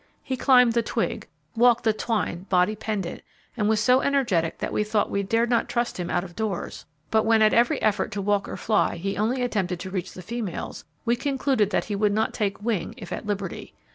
[0.23, 3.21] He climbed the twig, walked the twine body pendent,
[3.55, 6.87] and was so energetic that we thought we dared not trust him out of doors;
[7.11, 10.23] but when at every effort to walk or fly he only attempted to reach the
[10.23, 13.75] females, we concluded that he would not take wing if at liberty.